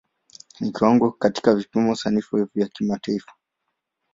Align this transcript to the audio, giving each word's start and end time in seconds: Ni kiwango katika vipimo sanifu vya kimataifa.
Ni 0.59 0.71
kiwango 0.71 1.11
katika 1.11 1.55
vipimo 1.55 1.95
sanifu 1.95 2.49
vya 2.55 2.67
kimataifa. 2.67 3.33